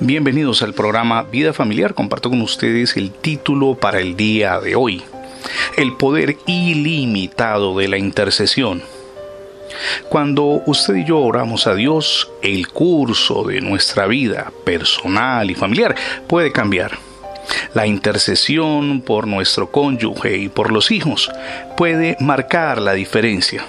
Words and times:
Bienvenidos 0.00 0.62
al 0.62 0.74
programa 0.74 1.22
Vida 1.22 1.52
Familiar. 1.52 1.94
Comparto 1.94 2.28
con 2.30 2.40
ustedes 2.42 2.96
el 2.96 3.10
título 3.12 3.74
para 3.74 4.00
el 4.00 4.16
día 4.16 4.58
de 4.58 4.74
hoy. 4.74 5.02
El 5.76 5.96
poder 5.96 6.36
ilimitado 6.46 7.78
de 7.78 7.88
la 7.88 7.98
intercesión. 7.98 8.82
Cuando 10.08 10.62
usted 10.66 10.96
y 10.96 11.04
yo 11.04 11.20
oramos 11.20 11.66
a 11.66 11.74
Dios, 11.74 12.30
el 12.42 12.68
curso 12.68 13.44
de 13.44 13.60
nuestra 13.60 14.06
vida 14.06 14.52
personal 14.64 15.50
y 15.50 15.54
familiar 15.54 15.94
puede 16.26 16.52
cambiar. 16.52 16.98
La 17.74 17.86
intercesión 17.86 19.00
por 19.00 19.26
nuestro 19.26 19.70
cónyuge 19.70 20.36
y 20.36 20.48
por 20.48 20.72
los 20.72 20.90
hijos 20.90 21.30
puede 21.76 22.16
marcar 22.20 22.80
la 22.80 22.94
diferencia. 22.94 23.64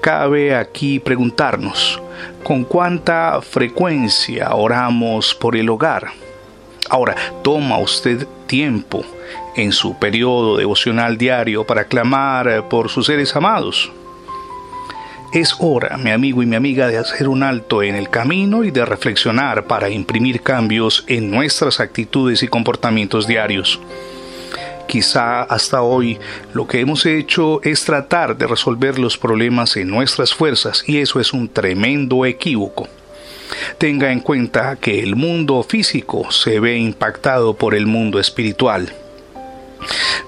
Cabe 0.00 0.54
aquí 0.54 0.98
preguntarnos, 0.98 2.00
¿con 2.42 2.64
cuánta 2.64 3.40
frecuencia 3.42 4.54
oramos 4.54 5.34
por 5.34 5.56
el 5.56 5.68
hogar? 5.68 6.08
Ahora, 6.90 7.14
¿toma 7.42 7.78
usted 7.78 8.26
tiempo 8.46 9.04
en 9.56 9.72
su 9.72 9.98
periodo 9.98 10.56
devocional 10.56 11.16
diario 11.16 11.64
para 11.64 11.84
clamar 11.84 12.68
por 12.68 12.90
sus 12.90 13.06
seres 13.06 13.34
amados? 13.34 13.90
Es 15.32 15.56
hora, 15.58 15.96
mi 15.96 16.12
amigo 16.12 16.44
y 16.44 16.46
mi 16.46 16.54
amiga, 16.54 16.86
de 16.86 16.98
hacer 16.98 17.26
un 17.26 17.42
alto 17.42 17.82
en 17.82 17.96
el 17.96 18.08
camino 18.08 18.62
y 18.62 18.70
de 18.70 18.84
reflexionar 18.84 19.64
para 19.64 19.90
imprimir 19.90 20.42
cambios 20.42 21.04
en 21.08 21.28
nuestras 21.30 21.80
actitudes 21.80 22.44
y 22.44 22.48
comportamientos 22.48 23.26
diarios. 23.26 23.80
Quizá 24.94 25.42
hasta 25.42 25.82
hoy 25.82 26.20
lo 26.52 26.68
que 26.68 26.78
hemos 26.78 27.04
hecho 27.04 27.60
es 27.64 27.84
tratar 27.84 28.36
de 28.36 28.46
resolver 28.46 28.96
los 28.96 29.18
problemas 29.18 29.76
en 29.76 29.88
nuestras 29.88 30.32
fuerzas 30.32 30.84
y 30.86 30.98
eso 30.98 31.18
es 31.18 31.32
un 31.32 31.48
tremendo 31.48 32.24
equívoco. 32.24 32.86
Tenga 33.76 34.12
en 34.12 34.20
cuenta 34.20 34.76
que 34.76 35.00
el 35.00 35.16
mundo 35.16 35.64
físico 35.64 36.30
se 36.30 36.60
ve 36.60 36.78
impactado 36.78 37.54
por 37.54 37.74
el 37.74 37.86
mundo 37.86 38.20
espiritual. 38.20 38.92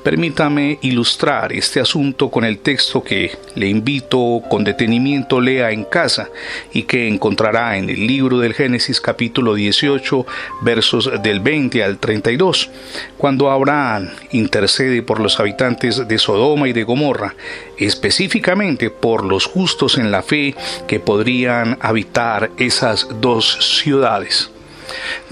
Permítame 0.03 0.79
ilustrar 0.83 1.53
este 1.53 1.81
asunto 1.81 2.31
con 2.31 2.45
el 2.45 2.59
texto 2.59 3.03
que 3.03 3.37
le 3.55 3.69
invito 3.69 4.43
con 4.49 4.63
detenimiento 4.63 5.41
lea 5.41 5.73
en 5.73 5.85
casa 5.85 6.29
y 6.73 6.85
que 6.85 7.09
encontrará 7.09 7.77
en 7.77 7.91
el 7.91 8.07
libro 8.07 8.39
del 8.39 8.55
Génesis 8.55 9.01
capítulo 9.01 9.55
18 9.55 10.27
versos 10.63 11.11
del 11.23 11.41
20 11.41 11.83
al 11.83 11.99
32, 11.99 12.71
cuando 13.19 13.51
Abraham 13.51 14.11
intercede 14.31 15.03
por 15.03 15.21
los 15.21 15.41
habitantes 15.41 16.07
de 16.07 16.19
Sodoma 16.19 16.69
y 16.69 16.73
de 16.73 16.85
Gomorra, 16.85 17.35
específicamente 17.79 18.91
por 18.91 19.25
los 19.25 19.47
justos 19.47 19.99
en 19.99 20.11
la 20.11 20.23
fe 20.23 20.55
que 20.87 21.01
podrían 21.01 21.79
habitar 21.81 22.51
esas 22.59 23.09
dos 23.21 23.81
ciudades. 23.83 24.51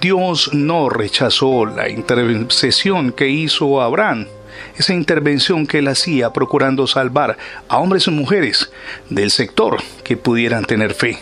Dios 0.00 0.50
no 0.52 0.88
rechazó 0.88 1.66
la 1.66 1.88
intercesión 1.88 3.12
que 3.12 3.28
hizo 3.28 3.80
Abraham, 3.80 4.27
esa 4.77 4.94
intervención 4.94 5.66
que 5.66 5.78
él 5.78 5.88
hacía 5.88 6.33
procurando 6.33 6.86
salvar 6.86 7.36
a 7.69 7.78
hombres 7.78 8.06
y 8.06 8.11
mujeres 8.11 8.70
del 9.08 9.30
sector 9.30 9.78
que 10.02 10.16
pudieran 10.16 10.64
tener 10.64 10.94
fe. 10.94 11.19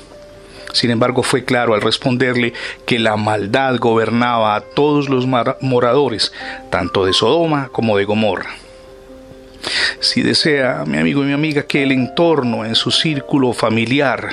Sin 0.73 0.91
embargo, 0.91 1.23
fue 1.23 1.45
claro 1.45 1.75
al 1.75 1.83
responderle 1.83 2.55
que 2.87 2.99
la 2.99 3.17
maldad 3.17 3.77
gobernaba 3.79 4.57
a 4.57 4.63
todos 4.63 5.09
los 5.09 5.27
moradores, 5.61 6.33
tanto 6.71 7.05
de 7.05 7.13
Sodoma 7.13 7.69
como 7.69 7.99
de 7.99 8.05
Gomorra. 8.05 8.51
Si 10.01 10.23
desea, 10.23 10.85
mi 10.87 10.99
amigo 10.99 11.23
y 11.23 11.27
mi 11.27 11.33
amiga, 11.35 11.63
que 11.63 11.83
el 11.83 11.93
entorno 11.93 12.65
en 12.65 12.75
su 12.75 12.91
círculo 12.91 13.53
familiar, 13.53 14.31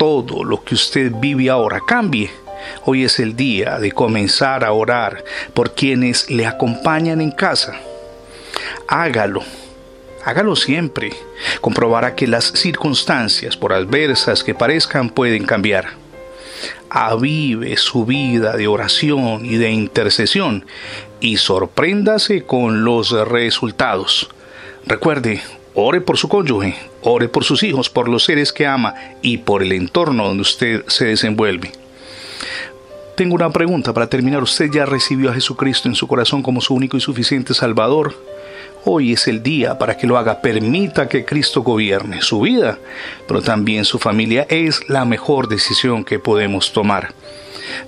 todo 0.00 0.44
lo 0.44 0.64
que 0.64 0.74
usted 0.74 1.12
vive 1.14 1.50
ahora 1.50 1.78
cambie, 1.86 2.30
Hoy 2.86 3.04
es 3.04 3.20
el 3.20 3.36
día 3.36 3.78
de 3.78 3.92
comenzar 3.92 4.64
a 4.64 4.72
orar 4.72 5.24
por 5.54 5.74
quienes 5.74 6.30
le 6.30 6.46
acompañan 6.46 7.20
en 7.20 7.30
casa. 7.30 7.78
Hágalo. 8.88 9.42
Hágalo 10.24 10.56
siempre. 10.56 11.12
Comprobará 11.60 12.14
que 12.14 12.26
las 12.26 12.44
circunstancias, 12.44 13.56
por 13.56 13.72
adversas 13.72 14.44
que 14.44 14.54
parezcan, 14.54 15.10
pueden 15.10 15.44
cambiar. 15.44 15.88
Avive 16.90 17.76
su 17.76 18.04
vida 18.04 18.56
de 18.56 18.68
oración 18.68 19.44
y 19.46 19.56
de 19.56 19.70
intercesión 19.70 20.66
y 21.20 21.36
sorpréndase 21.36 22.44
con 22.44 22.84
los 22.84 23.10
resultados. 23.10 24.30
Recuerde, 24.86 25.42
ore 25.74 26.00
por 26.00 26.16
su 26.18 26.28
cónyuge, 26.28 26.89
ore 27.02 27.28
por 27.28 27.44
sus 27.44 27.62
hijos, 27.62 27.90
por 27.90 28.08
los 28.08 28.24
seres 28.24 28.52
que 28.52 28.66
ama 28.66 28.94
y 29.22 29.38
por 29.38 29.62
el 29.62 29.72
entorno 29.72 30.26
donde 30.26 30.42
usted 30.42 30.84
se 30.86 31.06
desenvuelve. 31.06 31.72
Tengo 33.16 33.34
una 33.34 33.50
pregunta 33.50 33.92
para 33.92 34.08
terminar. 34.08 34.42
¿Usted 34.42 34.70
ya 34.72 34.86
recibió 34.86 35.30
a 35.30 35.34
Jesucristo 35.34 35.88
en 35.88 35.94
su 35.94 36.06
corazón 36.06 36.42
como 36.42 36.60
su 36.60 36.74
único 36.74 36.96
y 36.96 37.00
suficiente 37.00 37.52
Salvador? 37.52 38.14
Hoy 38.86 39.12
es 39.12 39.28
el 39.28 39.42
día 39.42 39.76
para 39.78 39.98
que 39.98 40.06
lo 40.06 40.16
haga. 40.16 40.40
Permita 40.40 41.06
que 41.06 41.26
Cristo 41.26 41.60
gobierne 41.60 42.22
su 42.22 42.40
vida, 42.40 42.78
pero 43.28 43.42
también 43.42 43.84
su 43.84 43.98
familia. 43.98 44.46
Es 44.48 44.88
la 44.88 45.04
mejor 45.04 45.48
decisión 45.48 46.02
que 46.02 46.18
podemos 46.18 46.72
tomar. 46.72 47.12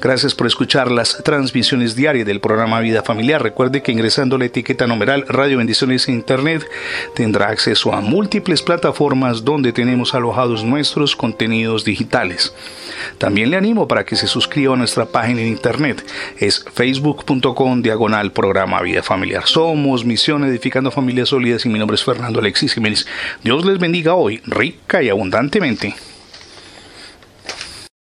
Gracias 0.00 0.34
por 0.34 0.46
escuchar 0.46 0.90
las 0.90 1.22
transmisiones 1.22 1.94
diarias 1.94 2.26
del 2.26 2.40
programa 2.40 2.80
Vida 2.80 3.02
Familiar. 3.02 3.42
Recuerde 3.42 3.82
que 3.82 3.92
ingresando 3.92 4.38
la 4.38 4.46
etiqueta 4.46 4.86
numeral 4.86 5.24
Radio 5.28 5.58
Bendiciones 5.58 6.08
Internet 6.08 6.66
tendrá 7.14 7.48
acceso 7.48 7.92
a 7.92 8.00
múltiples 8.00 8.62
plataformas 8.62 9.44
donde 9.44 9.72
tenemos 9.72 10.14
alojados 10.14 10.64
nuestros 10.64 11.16
contenidos 11.16 11.84
digitales. 11.84 12.54
También 13.18 13.50
le 13.50 13.56
animo 13.56 13.88
para 13.88 14.04
que 14.04 14.16
se 14.16 14.26
suscriba 14.26 14.74
a 14.74 14.78
nuestra 14.78 15.06
página 15.06 15.40
en 15.40 15.48
internet. 15.48 16.04
Es 16.38 16.64
facebook.com 16.72 17.82
diagonal 17.82 18.32
programa 18.32 18.80
Vida 18.82 19.02
Familiar. 19.02 19.46
Somos 19.46 20.04
Misión 20.04 20.44
Edificando 20.44 20.90
Familias 20.90 21.30
Sólidas 21.30 21.64
y 21.66 21.68
mi 21.68 21.78
nombre 21.78 21.94
es 21.94 22.04
Fernando 22.04 22.40
Alexis 22.40 22.74
Jiménez. 22.74 23.06
Dios 23.42 23.64
les 23.64 23.78
bendiga 23.78 24.14
hoy, 24.14 24.40
rica 24.46 25.02
y 25.02 25.08
abundantemente. 25.08 25.94